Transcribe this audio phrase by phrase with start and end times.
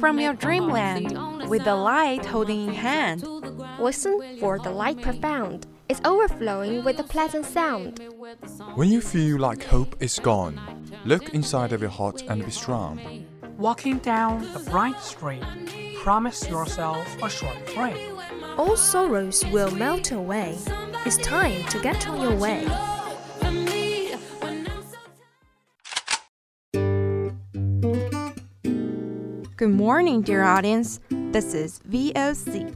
[0.00, 3.26] from your dreamland with the light holding in hand.
[3.78, 5.66] Listen for the light profound.
[5.88, 8.00] It's overflowing with a pleasant sound.
[8.74, 10.60] When you feel like hope is gone,
[11.04, 13.26] look inside of your heart and be strong.
[13.56, 15.42] Walking down a bright street,
[16.02, 17.96] promise yourself a short break.
[18.56, 20.58] All sorrows will melt away.
[21.06, 22.66] It's time to get on your way.
[29.58, 31.00] Good morning, dear audience.
[31.10, 32.72] This is VOC,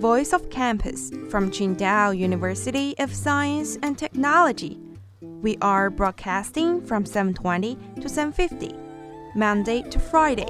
[0.00, 4.80] Voice of Campus from Qingdao University of Science and Technology.
[5.20, 8.74] We are broadcasting from 7:20 to 7:50,
[9.36, 10.48] Monday to Friday,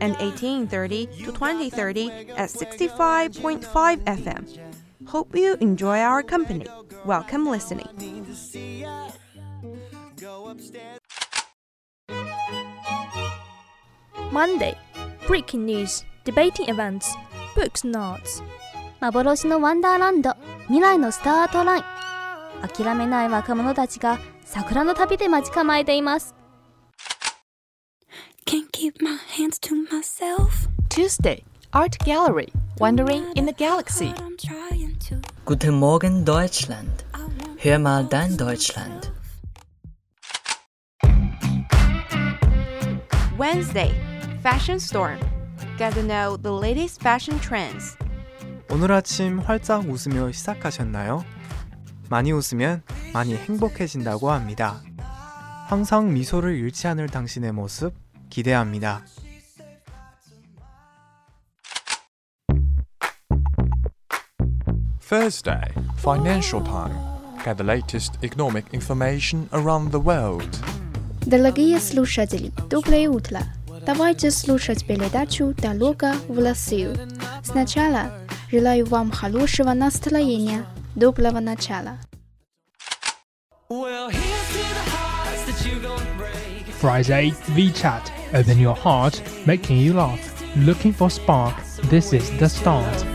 [0.00, 4.46] and 18:30 to 20:30 at 65.5 FM.
[5.04, 6.64] Hope you enjoy our company.
[7.04, 7.92] Welcome listening.
[14.32, 14.78] Monday.
[15.30, 17.16] Breaking news, debating events,
[17.54, 18.42] books notes.
[19.00, 21.84] 幻のワンダーランド未来のスタートライン
[22.68, 26.34] 諦めない若者たちが桜の旅で待ち構えています
[28.44, 30.68] Can't keep my hands to myself.
[30.88, 34.12] Tuesday, Art Gallery, Wandering in the Galaxy.
[35.44, 37.04] Guten Morgen Deutschland.
[37.62, 39.12] Hör mal dein Deutschland.
[43.38, 43.92] Wednesday,
[44.41, 45.19] Fashion Storm.
[45.77, 47.97] Get to know the latest fashion trends.
[48.69, 51.23] 오늘 아침 활짝 웃으며 시작하셨나요?
[52.09, 54.81] 많이 웃으면 많이 행복해진다고 합니다.
[55.67, 57.93] 항상 미소를 잃지 않을 당신의 모습
[58.29, 59.03] 기대합니다.
[65.07, 65.61] Thursday,
[65.99, 66.95] Financial Time.
[67.43, 70.49] Get the latest economic information around the world.
[71.27, 73.39] Дорогие слушатели, доброе утро!
[73.89, 76.95] Давайте слушать передачу «Дорога в Россию».
[77.43, 78.11] Сначала
[78.51, 81.97] желаю вам хорошего настроения, доброго начала.
[86.81, 88.11] Friday VChat.
[88.33, 90.19] Open your heart, making you laugh.
[90.57, 91.55] Looking for spark.
[91.89, 93.05] This is the start.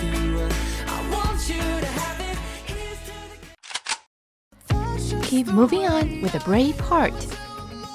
[5.22, 7.14] Keep moving on with a brave heart.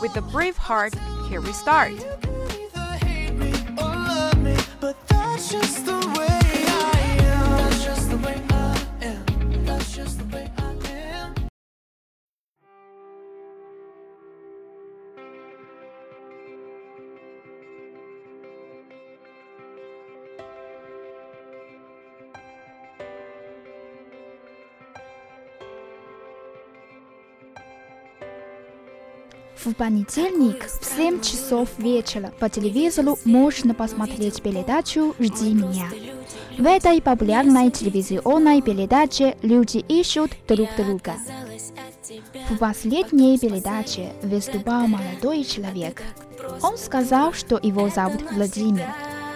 [0.01, 0.93] With a brave heart,
[1.29, 1.91] here we start.
[5.50, 5.99] just the
[29.64, 35.86] В понедельник в 7 часов вечера по телевизору можно посмотреть передачу «Жди меня».
[36.56, 41.12] В этой популярной телевизионной передаче люди ищут друг друга.
[42.48, 46.02] В последней передаче выступал молодой человек.
[46.62, 48.86] Он сказал, что его зовут Владимир,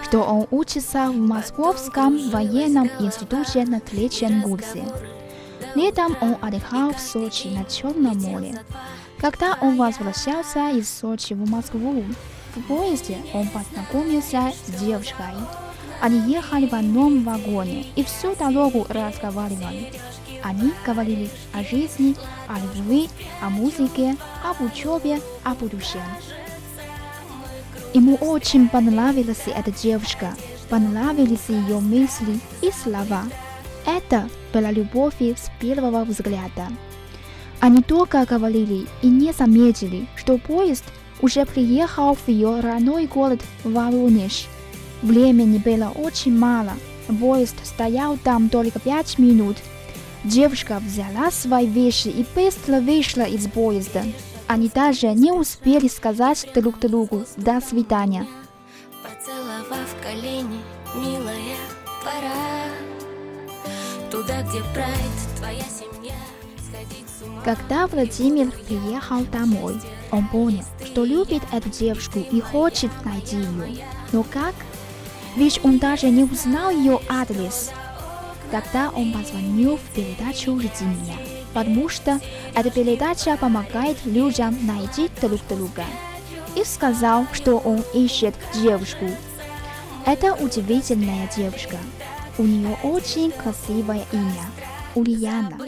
[0.05, 4.85] что он учится в Московском военном институте на третьем курсе.
[5.75, 8.59] Летом он отдыхал в Сочи на Черном море.
[9.19, 12.03] Когда он возвращался из Сочи в Москву,
[12.55, 15.33] в поезде он познакомился с девушкой.
[16.01, 19.91] Они ехали в одном вагоне и всю дорогу разговаривали.
[20.43, 22.15] Они говорили о жизни,
[22.47, 23.09] о любви,
[23.41, 26.01] о музыке, об учебе, о будущем.
[27.93, 30.35] Ему очень понравилась эта девушка,
[30.69, 33.23] понравились ее мысли и слова.
[33.85, 36.67] Это была любовь с первого взгляда.
[37.65, 40.83] Они только говорили и не заметили, что поезд
[41.19, 44.45] уже приехал в ее родной город Воронеж.
[45.01, 46.73] Времени было очень мало.
[47.19, 49.57] Поезд стоял там только пять минут.
[50.23, 54.03] Девушка взяла свои вещи и быстро вышла из поезда.
[54.45, 58.27] Они даже не успели сказать друг другу «до свидания».
[59.01, 60.59] Поцеловав колени,
[60.95, 61.57] милая,
[62.03, 62.69] пора
[64.11, 65.84] Туда, где прайд, твоя семья
[67.45, 73.85] Когда Владимир приехал домой, он понял, что любит эту девушку и хочет найти ее.
[74.11, 74.55] Но как?
[75.35, 77.69] Ведь он даже не узнал ее адрес.
[78.49, 81.17] Тогда он позвонил в передачу «Жди меня»,
[81.53, 82.19] потому что
[82.55, 85.85] эта передача помогает людям найти друг друга.
[86.55, 89.05] И сказал, что он ищет девушку.
[90.07, 91.77] Это удивительная девушка.
[92.39, 94.45] У нее очень красивое имя–
[94.95, 95.59] Ульяна.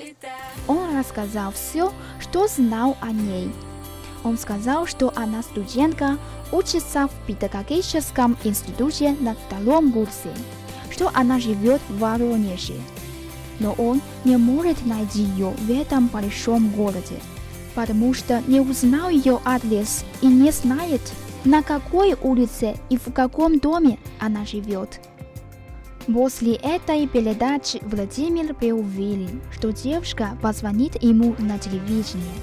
[0.68, 3.52] Он рассказал все, что знал о ней.
[4.24, 6.18] он сказал, что она студентка,
[6.52, 10.34] учится в педагогическом институте на втором курсе,
[10.90, 12.76] что она живет в Воронеже.
[13.60, 17.20] Но он не может найти ее в этом большом городе,
[17.74, 21.02] потому что не узнал ее адрес и не знает,
[21.46, 25.00] на какой улице и в каком доме она живет.
[26.14, 32.34] После этой передачи Владимир был уверен, что девушка позвонит ему на телевидение.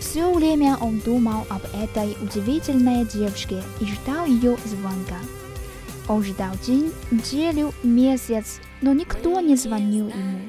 [0.00, 5.18] Все время он думал об этой удивительной девушке и ждал ее звонка.
[6.08, 10.40] Он ждал день, неделю, месяц, но никто не звонил ему.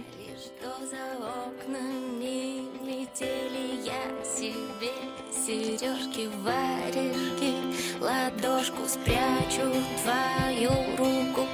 [5.46, 7.54] Сережки, варежки,
[8.00, 9.70] ладошку спрячу
[10.02, 11.46] твою руку,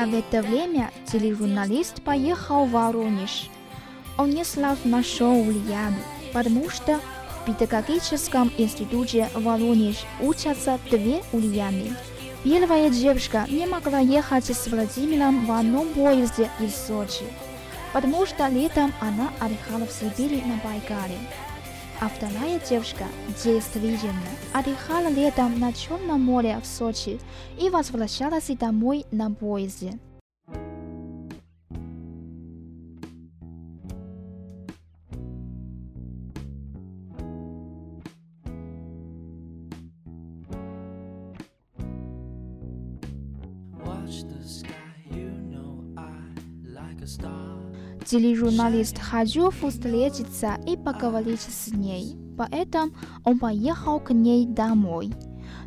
[0.00, 3.50] А в это время тележурналист поехал в Воронеж.
[4.16, 5.96] Он не сразу нашел Ульяну,
[6.32, 7.00] потому что
[7.40, 11.96] в педагогическом институте Воронеж учатся две Ульяны.
[12.44, 17.24] Первая девушка не могла ехать с Владимиром в одном поезде из Сочи,
[17.92, 21.18] потому что летом она отдыхала в Сибири на Байкале.
[22.00, 23.04] А вторая девушка
[23.42, 24.12] действительно
[24.52, 27.18] отдыхала летом на Черном море в Сочи
[27.60, 29.98] и возвращалась домой на поезде.
[48.08, 55.12] Тележурналист хотел встретиться и поговорить с ней, поэтому он поехал к ней домой.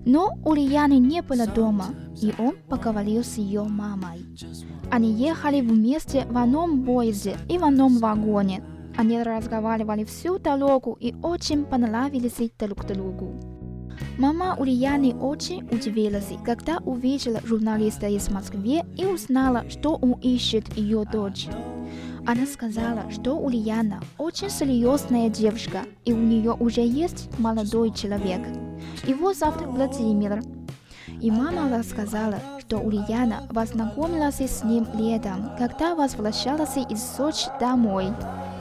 [0.06, 1.86] Но Ульяны не было дома,
[2.20, 4.26] и он поговорил с ее мамой.
[4.90, 8.64] Они ехали вместе в одном поезде и в одном вагоне.
[8.98, 13.40] Они разговаривали всю дорогу и очень понравились друг другу.
[14.18, 21.06] Мама Ульяны очень удивилась, когда увидела журналиста из Москвы и узнала, что он ищет ее
[21.06, 21.48] дочь.
[22.26, 28.42] Она сказала, что Ульяна очень серьезная девушка, и у нее уже есть молодой человек.
[29.08, 30.44] Его зовут Владимир.
[31.20, 38.08] И мама рассказала, что Ульяна познакомилась с ним летом, когда возвращалась из Сочи домой.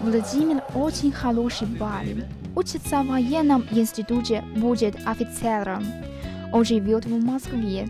[0.02, 2.24] Владимир очень хороший парень.
[2.56, 5.84] Учится в военном институте, будет офицером.
[6.52, 7.88] Он живет в Москве.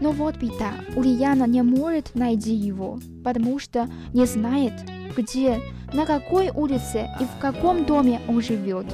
[0.00, 4.72] Но вот беда, Ульяна не может найти его, потому что не знает,
[5.16, 5.60] где,
[5.92, 8.86] на какой улице и в каком доме он живет.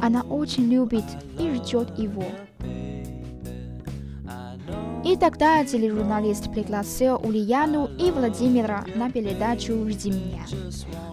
[0.00, 1.04] Она очень любит
[1.38, 2.24] и ждет его.
[5.04, 10.44] И тогда тележурналист пригласил Ульяну и Владимира на передачу «Жди меня».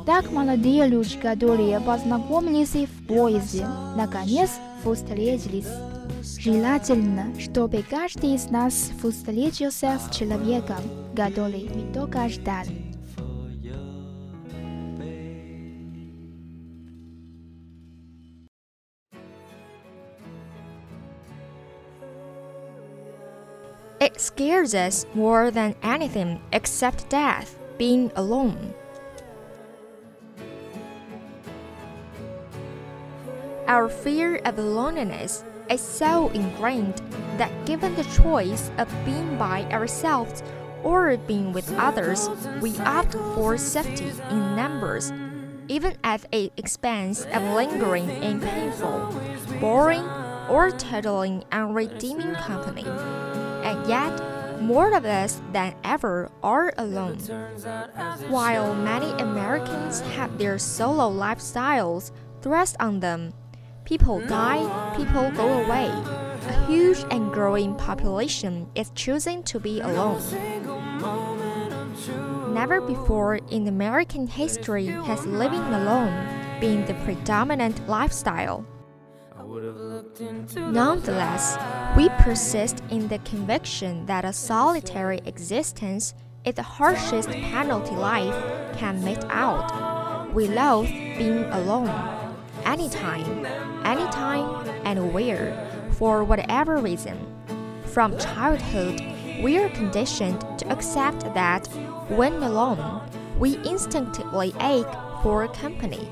[0.05, 3.65] Так молодые люди, которые познакомились в поезде,
[3.95, 4.51] наконец
[4.83, 5.67] встретились.
[6.38, 10.76] Желательно, чтобы каждый из нас встретился с человеком,
[11.14, 12.94] который мы только ждали.
[24.00, 28.74] It scares us more than anything except death, being alone.
[33.66, 37.01] Our fear of loneliness is so ingrained
[37.37, 40.43] that given the choice of being by ourselves
[40.83, 42.29] or being with others,
[42.61, 45.11] we opt for safety in numbers,
[45.67, 49.13] even at the expense of lingering in painful,
[49.59, 50.07] boring,
[50.49, 52.85] or totally unredeeming company.
[53.63, 57.17] And yet, more of us than ever are alone.
[58.29, 62.11] While many Americans have their solo lifestyles
[62.41, 63.33] thrust on them,
[63.89, 64.61] people die,
[64.95, 65.87] people go away.
[66.47, 70.21] A huge and growing population is choosing to be alone.
[72.53, 76.13] Never before in American history has living alone
[76.59, 78.63] been the predominant lifestyle.
[80.55, 81.57] Nonetheless,
[81.97, 86.13] we persist in the conviction that a solitary existence
[86.45, 88.37] is the harshest penalty life
[88.77, 90.31] can mete out.
[90.35, 91.89] We loathe being alone,
[92.65, 97.17] anytime, anytime, anywhere, for whatever reason.
[97.85, 99.01] From childhood,
[99.41, 101.67] we are conditioned to accept that
[102.09, 103.01] when alone,
[103.37, 104.85] we instinctively ache
[105.23, 106.07] for company.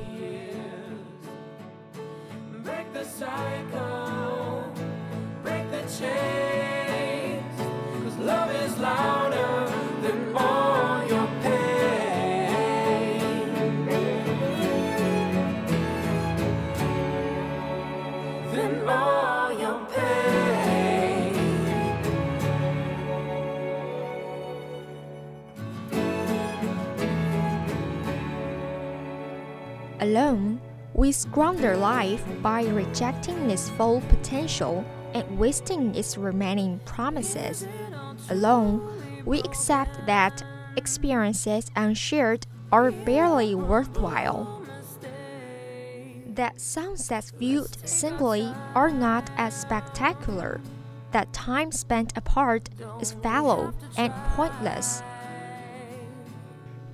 [30.08, 30.62] Alone,
[30.94, 37.68] we squander life by rejecting its full potential and wasting its remaining promises.
[38.30, 38.80] Alone,
[39.26, 40.42] we accept that
[40.78, 44.64] experiences unshared are barely worthwhile.
[46.36, 50.62] That sunsets viewed singly are not as spectacular.
[51.12, 52.70] That time spent apart
[53.02, 55.04] is fallow and pointless.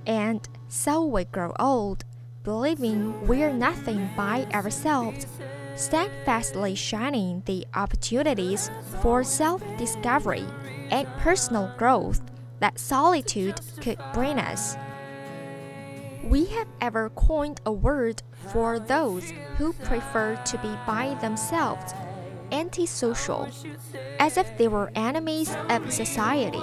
[0.04, 2.04] And so we grow old,
[2.44, 5.26] believing we're nothing by ourselves,
[5.74, 8.70] steadfastly shining the opportunities
[9.00, 10.44] for self discovery
[10.90, 12.20] and personal growth
[12.60, 14.76] that solitude could bring us.
[16.22, 18.22] We have ever coined a word
[18.52, 21.92] for those who prefer to be by themselves
[22.52, 23.48] antisocial,
[24.18, 26.62] as if they were enemies of society.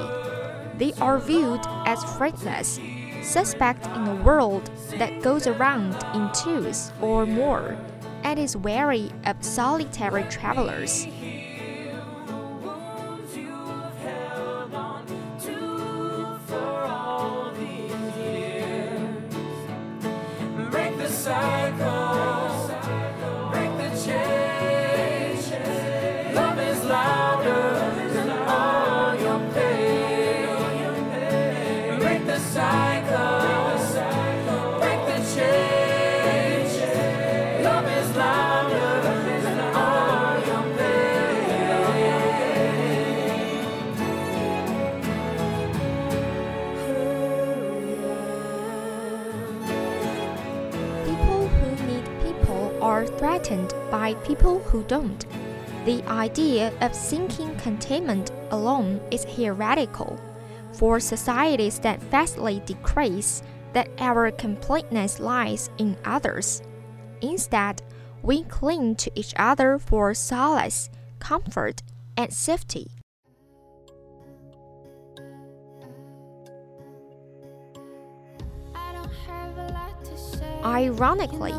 [0.77, 2.79] They are viewed as friendless,
[3.21, 7.77] suspect in a world that goes around in twos or more,
[8.23, 11.07] and is wary of solitary travelers.
[54.13, 55.25] By people who don't.
[55.85, 60.19] The idea of seeking containment alone is heretical,
[60.73, 63.41] for societies that steadfastly decrease
[63.73, 66.61] that our completeness lies in others.
[67.21, 67.81] Instead,
[68.21, 70.89] we cling to each other for solace,
[71.19, 71.81] comfort,
[72.17, 73.00] and safety.
[80.63, 81.53] Ironically,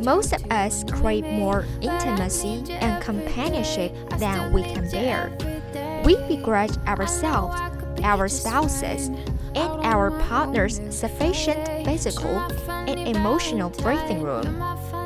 [0.00, 5.30] most of us crave more intimacy and companionship than we can bear.
[6.04, 7.56] We begrudge ourselves,
[8.02, 9.08] our spouses,
[9.54, 12.36] and our partners sufficient physical
[12.68, 14.60] and emotional breathing room,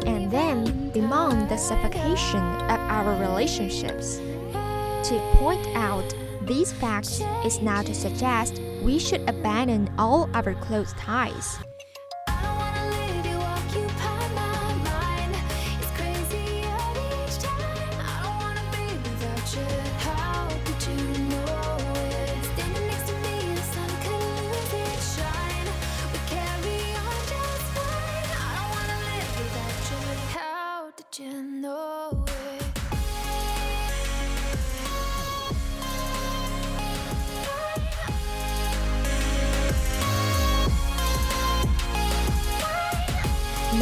[0.06, 4.16] and then demand the suffocation of our relationships.
[4.16, 10.92] To point out these facts is not to suggest we should abandon all our close
[10.94, 11.58] ties.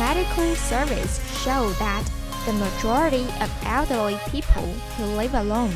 [0.00, 2.10] Medical surveys show that
[2.46, 4.62] the majority of elderly people
[4.96, 5.74] who live alone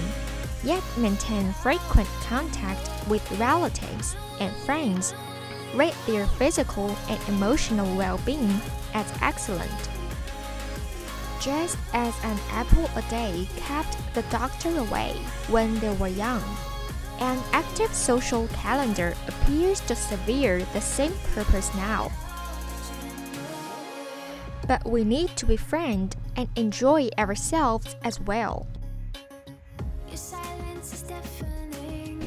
[0.63, 5.15] yet maintain frequent contact with relatives and friends
[5.75, 8.63] rate their physical and emotional well being
[8.95, 9.91] as excellent.
[11.39, 15.13] Just as an apple a day kept the doctor away
[15.49, 16.43] when they were young,
[17.21, 22.11] an active social calendar appears to serve the same purpose now.
[24.67, 28.67] But we need to befriend and enjoy ourselves as well.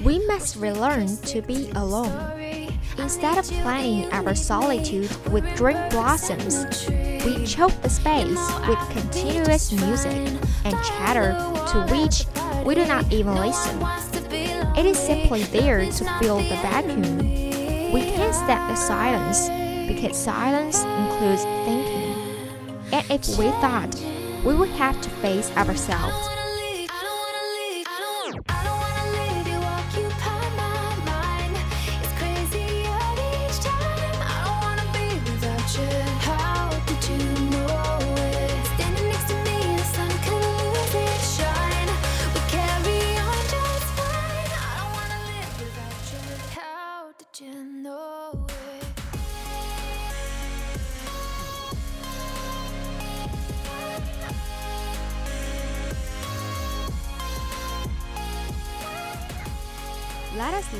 [0.03, 2.37] We must relearn to be alone.
[2.97, 6.65] Instead of planning our solitude with drink blossoms,
[7.25, 10.17] we choke the space with continuous music
[10.65, 11.33] and chatter
[11.71, 12.25] to which
[12.65, 13.81] we do not even listen.
[14.77, 17.17] It is simply there to fill the vacuum.
[17.91, 19.49] We can't stand the silence
[19.87, 21.86] because silence includes thinking.
[23.09, 23.95] If we thought,
[24.43, 26.36] we would have to face ourselves.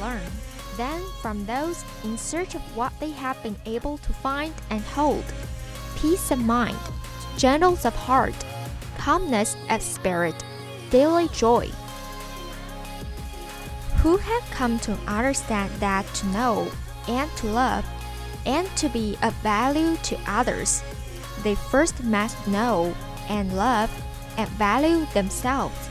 [0.08, 0.32] Learn,
[0.78, 5.26] then, from those in search of what they have been able to find and hold.
[5.98, 6.78] peace of mind,
[7.38, 8.36] gentleness of heart,
[8.98, 10.36] calmness of spirit,
[10.92, 11.68] daily joy.
[14.02, 16.72] Who have come to understand that to know
[17.08, 17.86] and to love
[18.46, 20.84] and to be of value to others,
[21.44, 22.96] they first must know
[23.28, 23.90] and love
[24.38, 25.90] and value themselves.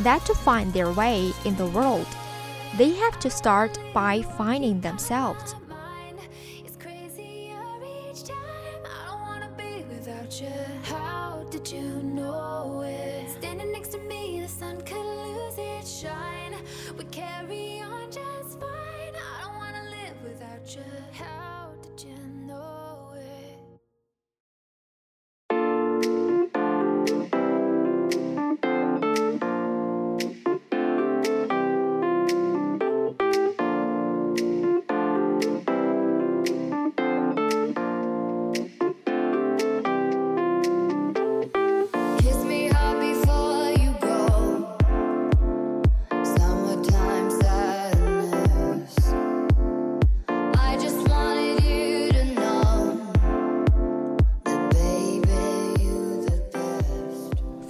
[0.00, 2.08] That to find their way in the world,
[2.76, 5.54] they have to start by finding themselves.
[10.82, 13.25] How did you know it?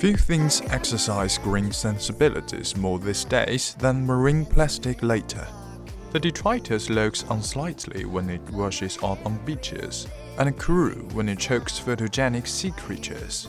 [0.07, 5.45] Few things exercise green sensibilities more these days than marine plastic litter.
[6.13, 10.07] The detritus looks unsightly when it washes up on beaches,
[10.39, 13.49] and cruel when it chokes photogenic sea creatures.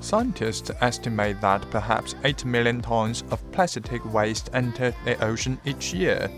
[0.00, 6.28] Scientists estimate that perhaps 8 million tons of plastic waste enter the ocean each year,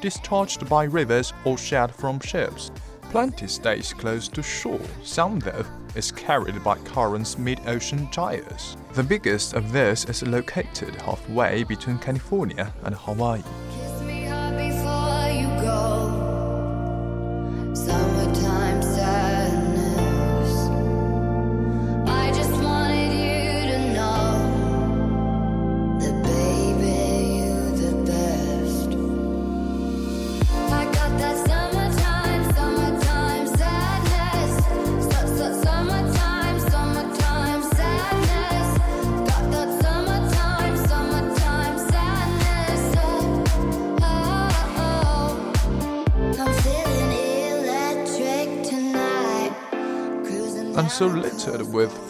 [0.00, 2.70] discharged by rivers or shed from ships.
[3.10, 8.78] Plenty stays close to shore, some though is carried by currents mid-ocean gyres.
[8.92, 13.42] The biggest of this is located halfway between California and Hawaii.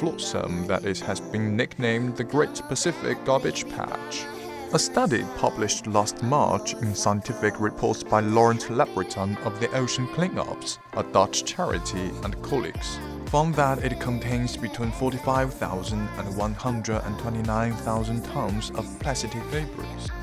[0.01, 4.25] Flotsam that it has been nicknamed the Great Pacific Garbage Patch.
[4.73, 10.79] A study published last March in Scientific Reports by Laurent Lebreton of the Ocean Cleanups,
[10.95, 18.99] a Dutch charity, and colleagues, found that it contains between 45,000 and 129,000 tons of
[19.01, 19.67] plastic debris,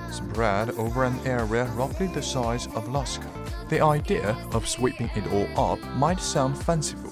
[0.09, 3.29] spread over an area roughly the size of Alaska.
[3.69, 7.06] The idea of sweeping it all up might sound fanciful,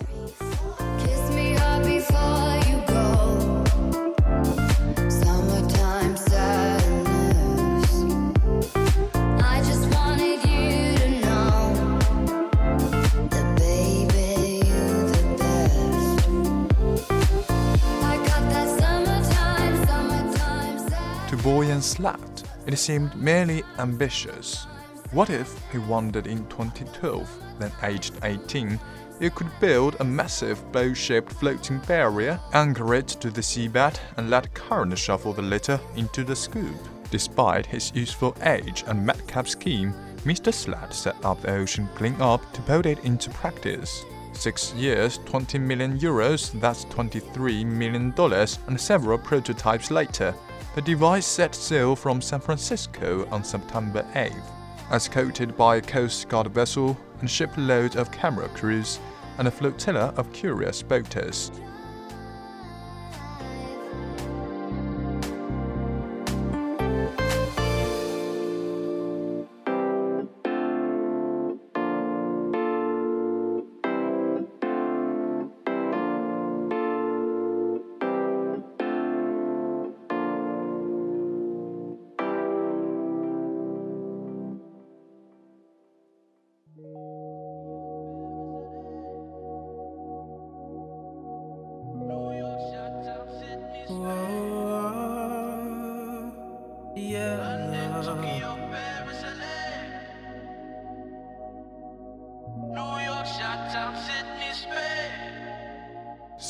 [21.86, 24.66] To Slat, it seemed merely ambitious.
[25.12, 28.80] What if he wondered in 2012, then aged 18,
[29.20, 34.32] he could build a massive bow shaped floating barrier, anchor it to the seabed, and
[34.32, 36.76] let current shuffle the litter into the scoop?
[37.12, 39.94] Despite his youthful age and madcap scheme,
[40.24, 40.52] Mr.
[40.52, 44.04] Slat set up the ocean clean-up to put it into practice.
[44.34, 50.34] Six years, 20 million euros, that's 23 million dollars, and several prototypes later,
[50.76, 54.44] the device set sail from San Francisco on September 8th.
[54.92, 59.00] Escorted by a Coast Guard vessel and shipload of camera crews
[59.38, 61.50] and a flotilla of curious boaters.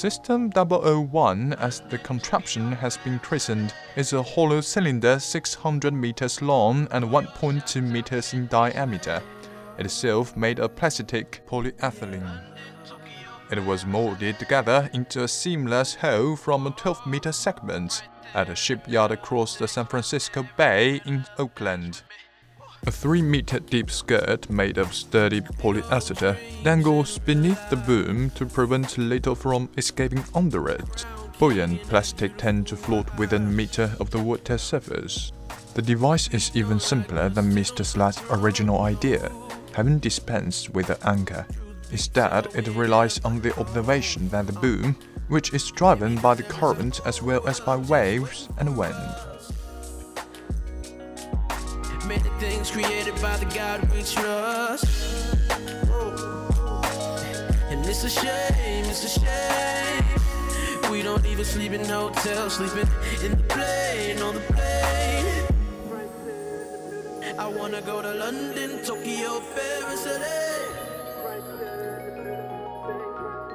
[0.06, 6.88] System 001, as the contraption has been christened, is a hollow cylinder 600 meters long
[6.92, 9.24] and 1.2 meters in diameter,
[9.80, 12.40] itself made of plastic polyethylene.
[13.50, 18.04] It was molded together into a seamless whole from a 12 meter segment
[18.36, 22.04] at a shipyard across the San Francisco Bay in Oakland.
[22.84, 28.98] A 3 meter deep skirt made of sturdy polyester dangles beneath the boom to prevent
[28.98, 31.06] litter from escaping under it.
[31.40, 35.32] Buoyant plastic tend to float within a meter of the water surface.
[35.74, 37.84] The device is even simpler than Mr.
[37.84, 39.32] Slat's original idea,
[39.74, 41.46] having dispensed with an anchor.
[41.92, 44.96] Instead, it relies on the observation that the boom,
[45.28, 49.16] which is driven by the current as well as by waves and wind.
[52.08, 54.86] Many things created by the God we trust.
[57.72, 60.92] And it's a shame, it's a shame.
[60.92, 62.88] We don't even sleep in hotels, sleeping
[63.24, 65.46] in the plane, on the plane.
[67.40, 70.76] I wanna go to London, Tokyo, Paris, LA.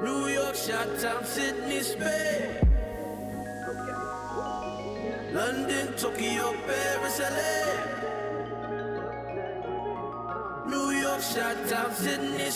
[0.03, 2.57] New York, Chi-Town, Sydney, Spain.
[5.31, 8.00] London, Tokyo, Paris, LA.
[11.19, 12.49] Chi-Town, Sydney.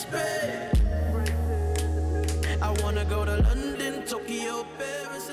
[2.62, 5.30] I wanna go to London, Tokyo, Paris,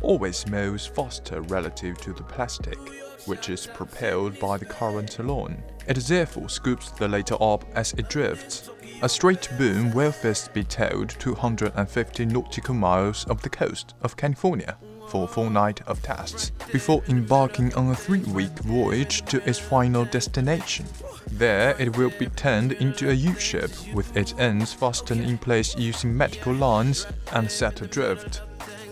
[0.00, 2.78] always moves faster relative to the plastic,
[3.26, 5.62] which is propelled by the current alone.
[5.86, 8.68] It therefore scoops the later up as it drifts.
[9.02, 14.76] A straight boom will first be towed 250 nautical miles of the coast of California
[15.08, 20.04] for a full night of tests before embarking on a three-week voyage to its final
[20.04, 20.86] destination.
[21.30, 26.16] There, it will be turned into a U-ship with its ends fastened in place using
[26.16, 28.42] medical lines and set adrift.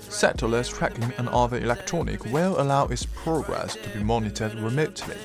[0.01, 5.17] Satellite tracking and other electronic will allow its progress to be monitored remotely.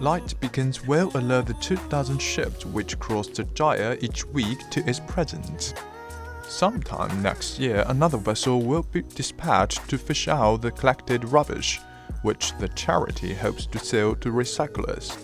[0.00, 5.00] Light beacons will alert the 2,000 ships which cross the gyre each week to its
[5.00, 5.74] presence.
[6.48, 11.78] Sometime next year, another vessel will be dispatched to fish out the collected rubbish,
[12.22, 15.16] which the charity hopes to sell to recyclers.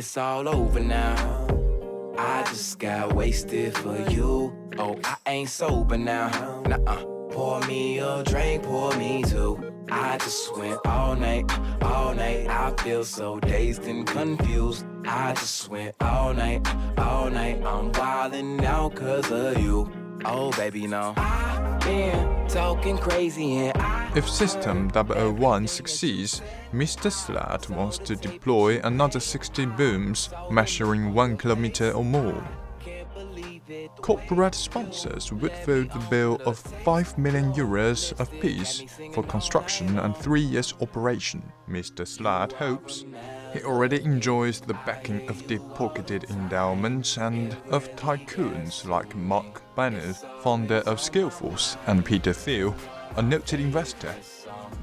[0.00, 1.14] It's all over now.
[2.16, 4.50] I just got wasted for you.
[4.78, 6.62] Oh, I ain't sober now.
[6.66, 7.04] Nuh-uh.
[7.30, 9.60] Pour me a drink, pour me two.
[9.90, 11.44] I just went all night,
[11.82, 12.48] all night.
[12.48, 14.86] I feel so dazed and confused.
[15.04, 17.62] I just went all night, all night.
[17.62, 19.92] I'm wildin' out cause of you.
[20.24, 21.12] Oh, baby, no.
[21.18, 26.42] I've been talking crazy and I If System 001 succeeds,
[26.72, 27.12] Mr.
[27.12, 32.42] Slat wants to deploy another 60 booms measuring 1 kilometer or more.
[34.00, 38.82] Corporate sponsors would foot the bill of 5 million euros apiece
[39.14, 41.40] for construction and 3 years operation.
[41.68, 42.04] Mr.
[42.04, 43.04] Slat hopes
[43.52, 50.82] he already enjoys the backing of deep-pocketed endowments and of tycoons like Marc Benioff, founder
[50.86, 52.74] of Salesforce, and Peter Thiel,
[53.16, 54.14] a noted investor.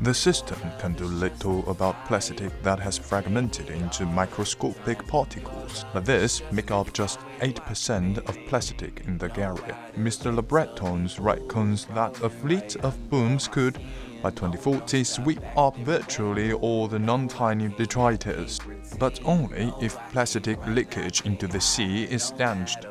[0.02, 6.44] The system can do little about plastic that has fragmented into microscopic particles, but this
[6.52, 9.78] make up just 8% of plastic in the area.
[9.98, 10.36] Mr.
[10.36, 13.80] LeBreton reckons that a fleet of booms could,
[14.22, 18.60] by 2040, sweep up virtually all the non-tiny detritus,
[19.00, 22.86] but only if plastic leakage into the sea is stanched.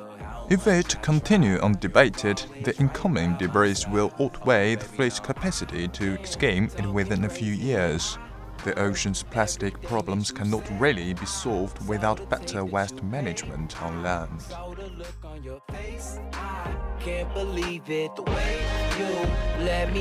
[0.49, 6.87] If it continue undebated, the incoming debris will outweigh the fleet's capacity to skim it
[6.87, 8.17] within a few years.
[8.65, 14.41] The ocean's plastic problems cannot really be solved without better waste management on land.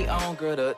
[0.10, 0.76] on, girl.